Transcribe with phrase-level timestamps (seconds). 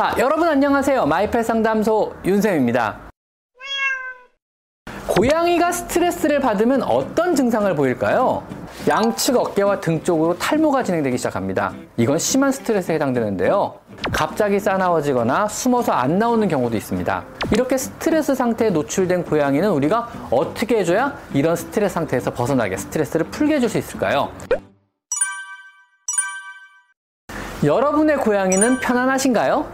[0.00, 1.04] 자, 여러분 안녕하세요.
[1.04, 2.96] 마이펫 상담소 윤쌤입니다.
[5.06, 8.42] 고양이가 스트레스를 받으면 어떤 증상을 보일까요?
[8.88, 11.74] 양측 어깨와 등 쪽으로 탈모가 진행되기 시작합니다.
[11.98, 13.74] 이건 심한 스트레스에 해당되는데요.
[14.10, 17.24] 갑자기 싸나워지거나 숨어서 안 나오는 경우도 있습니다.
[17.52, 23.68] 이렇게 스트레스 상태에 노출된 고양이는 우리가 어떻게 해줘야 이런 스트레스 상태에서 벗어나게 스트레스를 풀게 해줄
[23.68, 24.30] 수 있을까요?
[27.62, 29.66] 여러분의 고양이는 편안하신가요?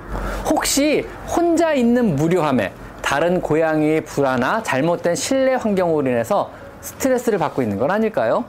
[0.50, 6.50] 혹시 혼자 있는 무료함에 다른 고양이의 불안이나 잘못된 실내 환경으로 인해서
[6.81, 8.45] 스트레스를 받고 있는 건 아닐까요?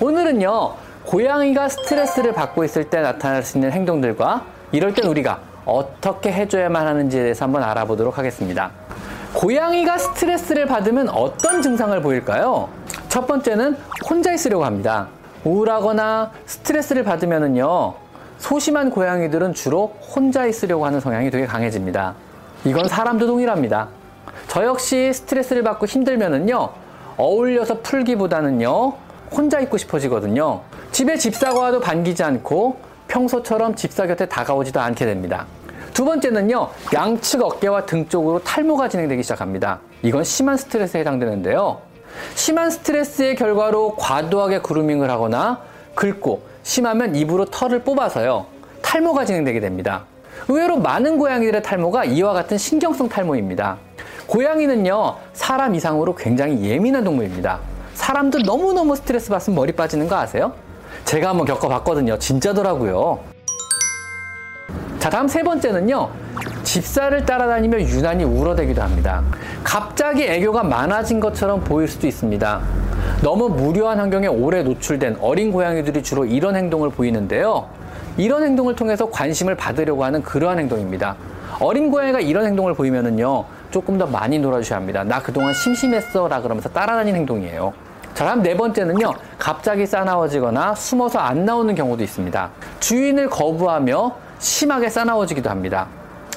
[0.00, 0.74] 오늘은요,
[1.06, 7.22] 고양이가 스트레스를 받고 있을 때 나타날 수 있는 행동들과 이럴 땐 우리가 어떻게 해줘야만 하는지에
[7.22, 8.72] 대해서 한번 알아보도록 하겠습니다.
[9.34, 12.68] 고양이가 스트레스를 받으면 어떤 증상을 보일까요?
[13.08, 13.76] 첫 번째는
[14.10, 15.06] 혼자 있으려고 합니다.
[15.44, 18.01] 우울하거나 스트레스를 받으면은요,
[18.42, 22.16] 소심한 고양이들은 주로 혼자 있으려고 하는 성향이 되게 강해집니다.
[22.64, 23.88] 이건 사람도 동일합니다.
[24.48, 26.70] 저 역시 스트레스를 받고 힘들면은요,
[27.18, 28.94] 어울려서 풀기보다는요,
[29.30, 30.60] 혼자 있고 싶어지거든요.
[30.90, 35.46] 집에 집사가 와도 반기지 않고 평소처럼 집사 곁에 다가오지도 않게 됩니다.
[35.94, 39.78] 두 번째는요, 양측 어깨와 등 쪽으로 탈모가 진행되기 시작합니다.
[40.02, 41.80] 이건 심한 스트레스에 해당되는데요.
[42.34, 45.60] 심한 스트레스의 결과로 과도하게 그루밍을 하거나
[45.94, 48.46] 긁고 심하면 입으로 털을 뽑아서요,
[48.82, 50.04] 탈모가 진행되게 됩니다.
[50.48, 53.78] 의외로 많은 고양이들의 탈모가 이와 같은 신경성 탈모입니다.
[54.26, 57.58] 고양이는요, 사람 이상으로 굉장히 예민한 동물입니다.
[57.94, 60.52] 사람도 너무너무 스트레스 받으면 머리 빠지는 거 아세요?
[61.04, 62.18] 제가 한번 겪어봤거든요.
[62.18, 63.20] 진짜더라고요.
[64.98, 66.10] 자, 다음 세 번째는요.
[66.62, 69.22] 집사를 따라다니며 유난히 울어대기도 합니다.
[69.64, 72.60] 갑자기 애교가 많아진 것처럼 보일 수도 있습니다.
[73.22, 77.68] 너무 무료한 환경에 오래 노출된 어린 고양이들이 주로 이런 행동을 보이는데요.
[78.16, 81.14] 이런 행동을 통해서 관심을 받으려고 하는 그러한 행동입니다.
[81.60, 85.04] 어린 고양이가 이런 행동을 보이면은요, 조금 더 많이 놀아주셔야 합니다.
[85.04, 86.26] 나 그동안 심심했어.
[86.26, 87.72] 라 그러면서 따라다니는 행동이에요.
[88.12, 92.50] 자, 다음 네 번째는요, 갑자기 싸나워지거나 숨어서 안 나오는 경우도 있습니다.
[92.80, 95.86] 주인을 거부하며 심하게 싸나워지기도 합니다.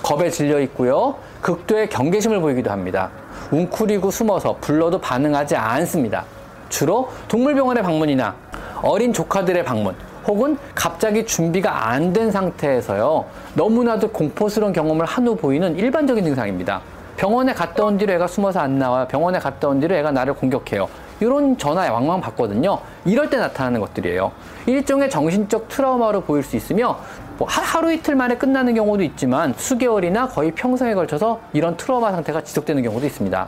[0.03, 3.09] 겁에 질려 있고요, 극도의 경계심을 보이기도 합니다.
[3.50, 6.25] 웅크리고 숨어서 불러도 반응하지 않습니다.
[6.69, 8.35] 주로 동물병원의 방문이나
[8.81, 9.95] 어린 조카들의 방문,
[10.27, 16.81] 혹은 갑자기 준비가 안 된 상태에서요, 너무나도 공포스러운 경험을 한 후 보이는 일반적인 증상입니다.
[17.17, 19.07] 병원에 갔다 온 뒤로 애가 숨어서 안 나와요.
[19.07, 20.87] 병원에 갔다 온 뒤로 애가 나를 공격해요.
[21.19, 22.79] 이런 전화에 왕왕 받거든요.
[23.05, 24.31] 이럴 때 나타나는 것들이에요.
[24.65, 26.99] 일종의 정신적 트라우마로 보일 수 있으며
[27.37, 32.81] 뭐 하루 이틀 만에 끝나는 경우도 있지만 수개월이나 거의 평생에 걸쳐서 이런 트라우마 상태가 지속되는
[32.83, 33.47] 경우도 있습니다.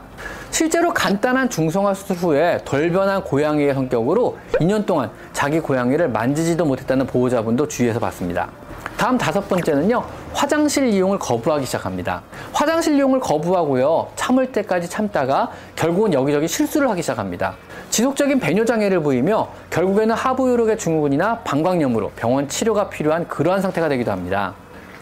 [0.50, 7.06] 실제로 간단한 중성화 수술 후에 덜 변한 고양이의 성격으로 2년 동안 자기 고양이를 만지지도 못했다는
[7.06, 8.50] 보호자분도 주위에서 봤습니다.
[8.98, 10.04] 다음 다섯 번째는요,
[10.34, 12.20] 화장실 이용을 거부하기 시작합니다.
[12.52, 17.54] 화장실 이용을 거부하고요, 참을 때까지 참다가 결국은 여기저기 실수를 하기 시작합니다.
[17.90, 24.54] 지속적인 배뇨 장애를 보이며 결국에는 하부요력의 증후군이나 방광염으로 병원 치료가 필요한 그러한 상태가 되기도 합니다.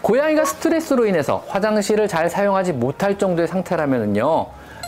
[0.03, 4.45] 고양이가 스트레스로 인해서 화장실을 잘 사용하지 못할 정도의 상태라면요,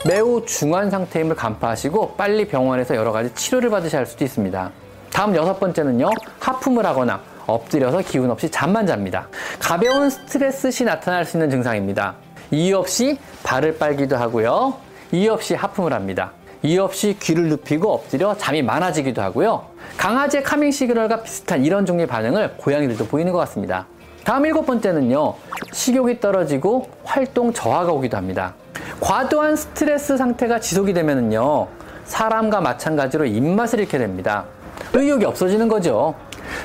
[0.07, 4.69] 매우 중한 상태임을 간파하시고 빨리 병원에서 여러 가지 치료를 받으셔야 할 수도 있습니다.
[5.11, 7.19] 다음 여섯 번째는요, 하품을 하거나
[7.53, 9.27] 엎드려서 기운 없이 잠만 잡니다.
[9.59, 12.15] 가벼운 스트레스 시 나타날 수 있는 증상입니다.
[12.51, 14.75] 이유 없이 발을 빨기도 하고요.
[15.11, 16.31] 이유 없이 하품을 합니다.
[16.61, 19.65] 이유 없이 귀를 눕히고 엎드려 잠이 많아지기도 하고요.
[19.97, 23.87] 강아지의 카밍 시그널과 비슷한 이런 종류의 반응을 고양이들도 보이는 것 같습니다.
[24.23, 25.35] 다음 일곱 번째는요,
[25.71, 28.53] 식욕이 떨어지고 활동 저하가 오기도 합니다.
[28.99, 31.67] 과도한 스트레스 상태가 지속이 되면은요,
[32.05, 34.45] 사람과 마찬가지로 입맛을 잃게 됩니다.
[34.93, 36.15] 의욕이 없어지는 거죠.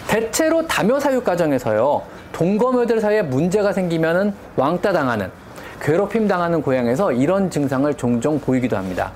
[0.08, 5.30] 대체로 다묘 사육 과정에서요, 동거묘들 사이에 문제가 생기면은 왕따 당하는,
[5.80, 9.12] 괴롭힘 당하는 고양에서 이런 증상을 종종 보이기도 합니다.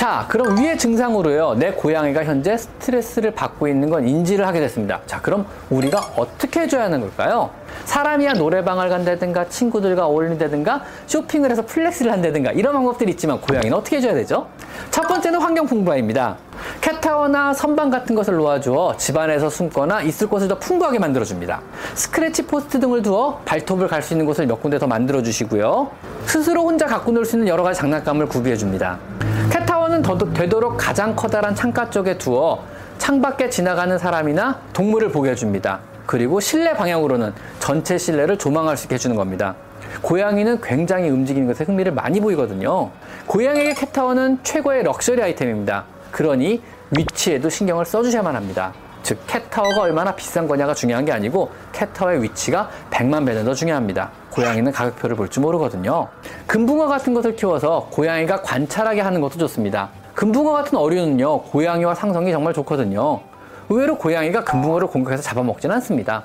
[0.00, 4.98] 자, 그럼 위의 증상으로요, 내 고양이가 현재 스트레스를 받고 있는 건 인지를 하게 됐습니다.
[5.04, 7.50] 자, 그럼 우리가 어떻게 해줘야 하는 걸까요?
[7.84, 14.14] 사람이야 노래방을 간다든가 친구들과 어울린다든가 쇼핑을 해서 flex를 한다든가 이런 방법들이 있지만 고양이는 어떻게 해줘야
[14.14, 14.46] 되죠?
[14.90, 16.38] 첫 번째는 환경 풍부화입니다.
[16.80, 21.60] 캣타워나 선반 같은 것을 놓아주어 집안에서 숨거나 있을 곳을 더 풍부하게 만들어줍니다.
[21.94, 25.90] scratch post 등을 두어 발톱을 갈 수 있는 곳을 몇 군데 더 만들어주시고요.
[26.24, 28.98] 스스로 혼자 갖고 놀 수 있는 여러 가지 장난감을 구비해줍니다.
[30.00, 32.62] 캣타워는 더, 되도록 가장 커다란 창가 쪽에 두어
[32.98, 35.80] 창밖에 지나가는 사람이나 동물을 보게 해줍니다.
[36.06, 39.54] 그리고 실내 방향으로는 전체 실내를 조망할 수 있게 해주는 겁니다.
[40.02, 42.90] 고양이는 굉장히 움직이는 것에 흥미를 많이 보이거든요.
[43.26, 45.84] 고양이의 캣타워는 최고의 럭셔리 아이템입니다.
[46.10, 48.72] 그러니 위치에도 신경을 써주셔야만 합니다.
[49.02, 54.10] 즉 캣타워가 얼마나 비싼 거냐가 중요한 게 아니고 캣타워의 위치가 100만 배는 더 중요합니다.
[54.30, 56.08] 고양이는 가격표를 볼 줄 모르거든요.
[56.46, 59.90] 금붕어 같은 것을 키워서 고양이가 관찰하게 하는 것도 좋습니다.
[60.14, 63.20] 금붕어 같은 어류는요, 고양이와 상성이 정말 좋거든요.
[63.68, 66.24] 의외로 고양이가 금붕어를 공격해서 잡아먹진 않습니다.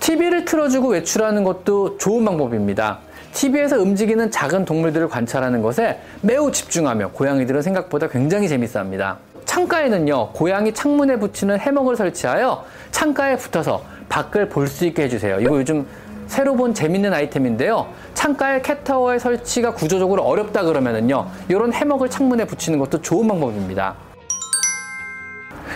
[0.00, 3.00] TV를 틀어주고 외출하는 것도 좋은 방법입니다.
[3.32, 9.18] TV에서 움직이는 작은 동물들을 관찰하는 것에 매우 집중하며 고양이들은 생각보다 굉장히 재밌어 합니다.
[9.54, 15.38] 창가에는요, 고양이 창문에 붙이는 해먹을 설치하여 창가에 붙어서 밖을 볼 수 있게 해주세요.
[15.38, 15.86] 이거 요즘
[16.26, 17.86] 새로 본 재밌는 아이템인데요.
[18.14, 23.94] 창가에 캣타워의 설치가 구조적으로 어렵다 그러면은요, 이런 해먹을 창문에 붙이는 것도 좋은 방법입니다.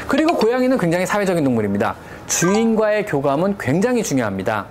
[0.08, 1.94] 그리고 고양이는 굉장히 사회적인 동물입니다.
[2.26, 4.66] 주인과의 교감은 굉장히 중요합니다.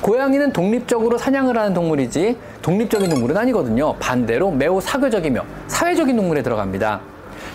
[0.00, 3.96] 고양이는 독립적으로 사냥을 하는 동물이지 독립적인 동물은 아니거든요.
[3.96, 7.13] 반대로 매우 사교적이며 사회적인 동물에 들어갑니다.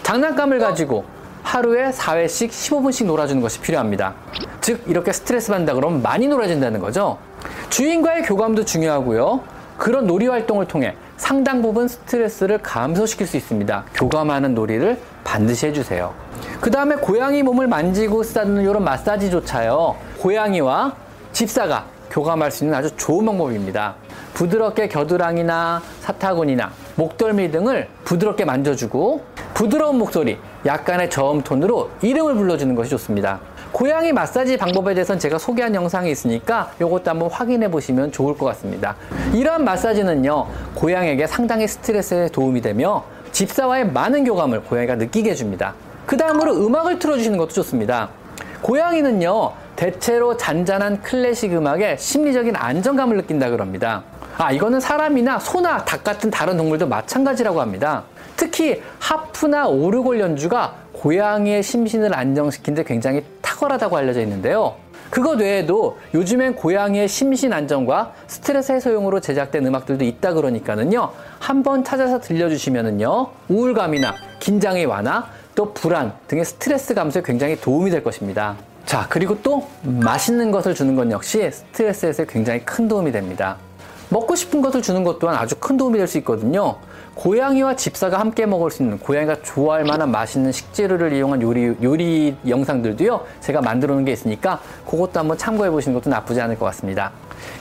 [0.09, 1.05] 장난감을 가지고
[1.43, 4.15] 하루에 4회씩 15분씩 놀아주는 것이 필요합니다.
[4.59, 7.19] 즉, 이렇게 스트레스 받는다 그러면 많이 놀아준다는 거죠.
[7.69, 9.41] 주인과의 교감도 중요하고요.
[9.77, 13.85] 그런 놀이 활동을 통해 상당 부분 스트레스를 감소시킬 수 있습니다.
[13.93, 16.11] 교감하는 놀이를 반드시 해주세요.
[16.59, 19.95] 그 다음에 고양이 몸을 만지고 쓰다듬는 이런 마사지조차요.
[20.17, 20.95] 고양이와
[21.33, 23.93] 집사가 교감할 수 있는 아주 좋은 방법입니다.
[24.33, 32.89] 부드럽게 겨드랑이나 사타구니나 목덜미 등을 부드럽게 만져주고 부드러운 목소리, 약간의 저음 톤으로 이름을 불러주는 것이
[32.91, 33.39] 좋습니다.
[33.71, 38.95] 고양이 마사지 방법에 대해서는 제가 소개한 영상이 있으니까 이것도 한번 확인해 보시면 좋을 것 같습니다.
[39.33, 45.75] 이러한 마사지는요, 고양이에게 상당히 스트레스에 도움이 되며 집사와의 많은 교감을 고양이가 느끼게 해줍니다.
[46.05, 48.09] 그 다음으로 음악을 틀어주시는 것도 좋습니다.
[48.61, 54.03] 고양이는요, 대체로 잔잔한 클래식 음악에 심리적인 안정감을 느낀다 그럽니다.
[54.37, 58.03] 아, 이거는 사람이나 소나 닭 같은 다른 동물도 마찬가지라고 합니다.
[58.39, 64.75] 특히 하프나 오르골 연주가 고양이의 심신을 안정시키는데 굉장히 탁월하다고 알려져 있는데요.
[65.09, 71.11] 그것 외에도 요즘엔 고양이의 심신 안정과 스트레스 해소용으로 제작된 음악들도 있다 그러니까는요.
[71.37, 73.27] 한번 찾아서 들려주시면은요.
[73.49, 78.55] 우울감이나 긴장의 완화, 또 불안 등의 스트레스 감소에 굉장히 도움이 될 것입니다.
[78.85, 83.57] 자, 그리고 또 맛있는 것을 주는 건 역시 스트레스 해소에 굉장히 큰 도움이 됩니다.
[84.09, 86.77] 먹고 싶은 것을 주는 것 또한 아주 큰 도움이 될 수 있거든요.
[87.13, 93.25] 고양이와 집사가 함께 먹을 수 있는 고양이가 좋아할 만한 맛있는 식재료를 이용한 요리, 요리 영상들도요,
[93.41, 94.59] 제가 만들어 놓은 게 있으니까
[94.89, 97.11] 그것도 한번 참고해 보시는 것도 나쁘지 않을 것 같습니다.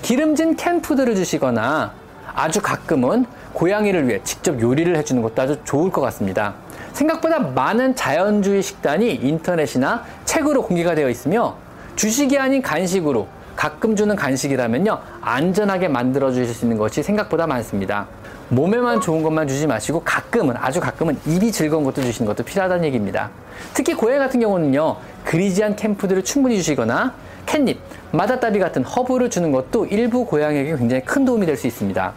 [0.03, 1.93] 기름진 캔푸드를 주시거나
[2.35, 6.55] 아주 가끔은 고양이를 위해 직접 요리를 해주는 것도 아주 좋을 것 같습니다.
[6.93, 11.56] 생각보다 많은 자연주의 식단이 인터넷이나 책으로 공개가 되어 있으며
[11.97, 13.27] 주식이 아닌 간식으로
[13.59, 18.07] 가끔 주는 간식이라면요 안전하게 만들어 주실 수 있는 것이 생각보다 많습니다.
[18.51, 23.31] 몸에만 좋은 것만 주지 마시고 가끔은 아주 가끔은 입이 즐거운 것도 주시는 것도 필요하다는 얘기입니다.
[23.75, 27.15] 특히 고양이 같은 경우는요 그리지한 캠푸드를 충분히 주시거나
[27.47, 27.81] 캣닙,
[28.13, 32.13] 마다따비 같은 허브를 주는 것도 일부 고양이에게 굉장히 큰 도움이 될 수 있습니다.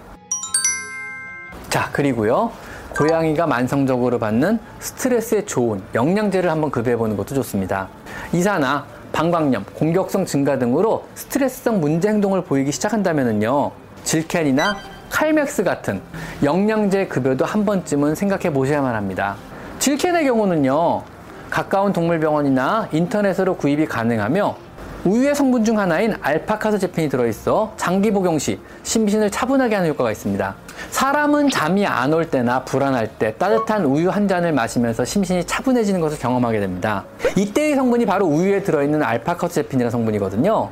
[1.71, 2.51] 자 그리고요
[2.95, 7.87] 고양이가 만성적으로 받는 스트레스에 좋은 영양제를 한번 급여해 보는 것도 좋습니다.
[8.31, 8.85] 이사나
[9.21, 13.69] 방광염, 공격성 증가 등으로 스트레스성 문제 행동을 보이기 시작한다면요
[14.03, 14.77] 질캔이나
[15.11, 16.01] 칼맥스 같은
[16.41, 19.35] 영양제 급여도 한 번쯤은 생각해 보셔야만 합니다.
[19.77, 21.03] 질캔의 경우는요,
[21.51, 24.55] 가까운 동물병원이나 인터넷으로 구입이 가능하며
[25.03, 30.55] 우유의 성분 중 하나인 알파카스제핀이 들어있어 장기 복용 시 심신을 차분하게 하는 효과가 있습니다.
[30.91, 36.19] 사람은 잠이 안 올 때나 불안할 때 따뜻한 우유 한 잔을 마시면서 심신이 차분해지는 것을
[36.19, 37.05] 경험하게 됩니다.
[37.35, 40.69] 이때의 성분이 바로 우유에 들어있는 알파카스제핀이라는 성분이거든요.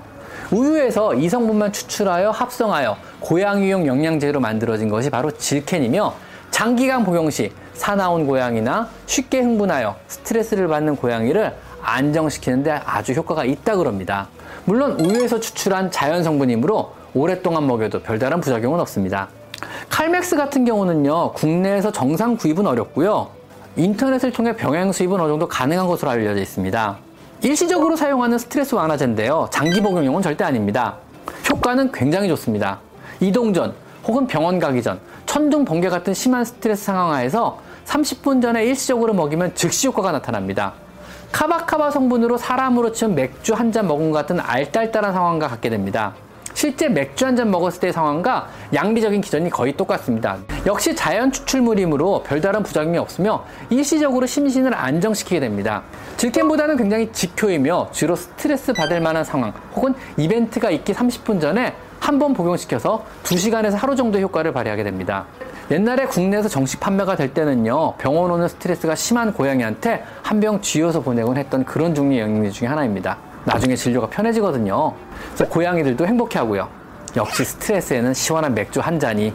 [0.51, 6.13] 우유에서 이 성분만 추출하여 합성하여 고양이용 영양제로 만들어진 것이 바로 질캔이며
[6.51, 14.27] 장기간 복용 시 사나운 고양이나 쉽게 흥분하여 스트레스를 받는 고양이를 안정시키는데 아주 효과가 있다 그럽니다.
[14.65, 19.29] 물론 우유에서 추출한 자연 성분이므로 오랫동안 먹여도 별다른 부작용은 없습니다.
[19.87, 23.29] 칼맥스 같은 경우는요, 국내에서 정상 구입은 어렵고요.
[23.77, 26.97] 인터넷을 통해 병행 수입은 어느 정도 가능한 것으로 알려져 있습니다.
[27.43, 29.47] 일시적으로 사용하는 스트레스 완화제인데요.
[29.51, 30.97] 장기 복용용은 절대 아닙니다.
[31.49, 32.79] 효과는 굉장히 좋습니다.
[33.21, 33.73] 이동 전
[34.05, 37.59] 혹은 병원 가기 전, 천둥 번개 같은 심한 스트레스 상황 하에서
[37.93, 40.73] 30분 전에 일시적으로 먹이면 즉시 효과가 나타납니다.
[41.31, 46.13] 카바카바 성분으로 사람으로 치면 맥주 한 잔 먹은 것 같은 알딸딸한 상황과 같게 됩니다.
[46.53, 50.37] 실제 맥주 한 잔 먹었을 때의 상황과 양리적인 기전이 거의 똑같습니다.
[50.65, 55.83] 역시 자연 추출물이므로 별다른 부작용이 없으며 일시적으로 심신을 안정시키게 됩니다.
[56.17, 62.33] 질캔보다는 굉장히 직효이며 주로 스트레스 받을 만한 상황 혹은 이벤트가 있기 30분 전에 한 번
[62.33, 65.25] 복용시켜서 2시간에서 하루 정도 효과를 발휘하게 됩니다.
[65.71, 71.37] 옛날에 국내에서 정식 판매가 될 때는요, 병원 오는 스트레스가 심한 고양이한테 한 병 쥐어서 보내곤
[71.37, 73.17] 했던 그런 종류의 영양제 중에 하나입니다.
[73.45, 74.93] 나중에 진료가 편해지거든요.
[75.35, 76.69] 그래서 고양이들도 행복해 하고요.
[77.15, 79.33] 역시 스트레스에는 시원한 맥주 한 잔이.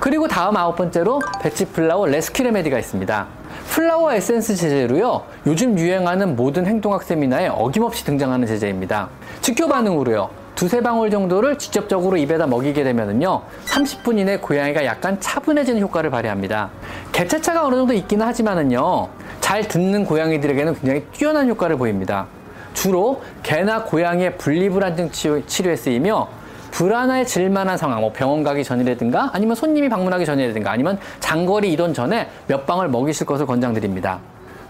[0.00, 3.26] 그리고 다음 아홉 번째로 바치 flower rescue remedy가 있습니다.
[3.70, 5.22] flower 에센스 제제로요.
[5.46, 9.08] 요즘 유행하는 모든 행동학 세미나에 어김없이 등장하는 제제입니다.
[9.40, 10.30] 직교 반응으로요.
[10.54, 16.70] 두세 방울 정도를 직접적으로 입에다 먹이게 되면은요, 30분 이내 고양이가 약간 차분해지는 효과를 발휘합니다.
[17.12, 19.08] 개체차가 어느 정도 있기는 하지만은요,
[19.40, 22.26] 잘 듣는 고양이들에게는 굉장히 뛰어난 효과를 보입니다.
[22.72, 26.28] 주로 개나 고양이의 분리불안증 치료에 쓰이며
[26.70, 32.28] 불안에 질만한 상황, 뭐 병원 가기 전이라든가 아니면 손님이 방문하기 전이라든가 아니면 장거리 이동 전에
[32.48, 34.18] 몇 방을 먹이실 것을 권장드립니다.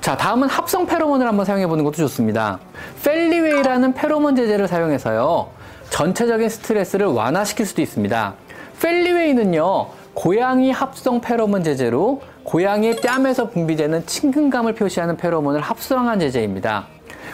[0.02, 2.58] 자, 다음은 합성 페로몬을 한번 사용해 보는 것도 좋습니다.
[3.02, 5.48] 펠리웨이라는 페로몬 제제를 사용해서요.
[5.94, 8.34] 전체적인 스트레스를 완화시킬 수도 있습니다.
[8.82, 9.86] 펠리웨이는요.
[10.12, 16.86] 고양이 합성 페로몬 제제로 고양이의 뺨에서 분비되는 친근감을 표시하는 페로몬을 합성한 제제입니다.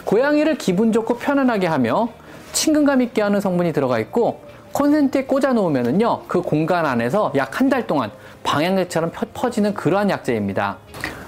[0.05, 2.09] 고양이를 기분 좋고 편안하게 하며
[2.53, 4.41] 친근감 있게 하는 성분이 들어가 있고
[4.73, 8.11] 콘센트에 꽂아 놓으면은요 그 공간 안에서 약 한 달 동안
[8.43, 10.77] 방향제처럼 퍼지는 그러한 약재입니다.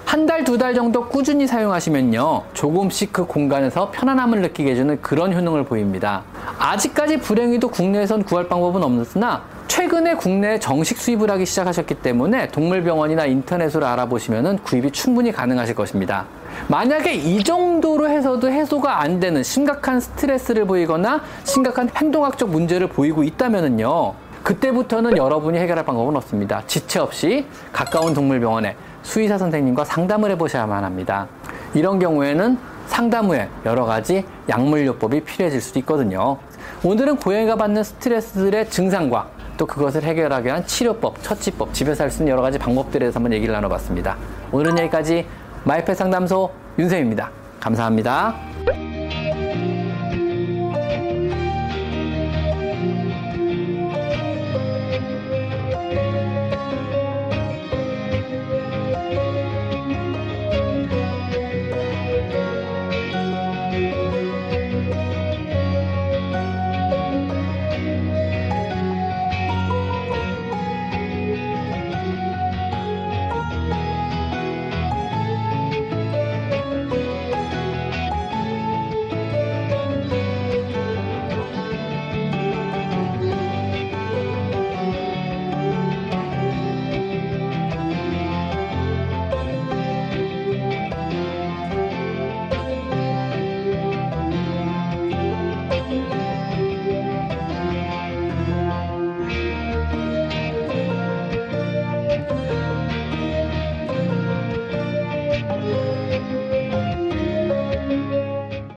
[0.04, 2.44] 한 달, 두 달 정도 꾸준히 사용하시면요.
[2.52, 6.22] 조금씩 그 공간에서 편안함을 느끼게 해주는 그런 효능을 보입니다.
[6.64, 13.84] 아직까지 불행히도 국내에선 구할 방법은 없으나 최근에 국내에 정식 수입을 하기 시작하셨기 때문에 동물병원이나 인터넷으로
[13.84, 16.24] 알아보시면 구입이 충분히 가능하실 것입니다.
[16.68, 24.14] 만약에 이 정도로 해서도 해소가 안 되는 심각한 스트레스를 보이거나 심각한 행동학적 문제를 보이고 있다면요.
[24.42, 26.62] 그때부터는 여러분이 해결할 방법은 없습니다.
[26.66, 31.28] 지체 없이 가까운 동물병원에 수의사 선생님과 상담을 해보셔야만 합니다.
[31.74, 32.56] 이런 경우에는
[32.86, 36.38] 상담 후에 여러 가지 약물요법이 필요해질 수도 있거든요.
[36.82, 42.32] 오늘은 고양이가 받는 스트레스들의 증상과 또 그것을 해결하기 위한 치료법, 처치법, 집에서 할 수 있는
[42.32, 44.16] 여러 가지 방법들에 대해서 한번 얘기를 나눠봤습니다.
[44.52, 45.26] 오늘은 여기까지
[45.64, 47.30] 마이펫 상담소 윤쌤입니다.
[47.60, 48.53] 감사합니다.